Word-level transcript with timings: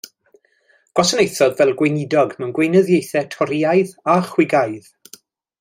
Gwasanaethodd 0.99 1.53
fel 1.59 1.73
gweinidog 1.81 2.33
mewn 2.39 2.55
gweinyddiaethau 2.57 3.31
Torïaidd 3.37 3.95
a 4.15 4.19
Chwigaidd. 4.31 4.93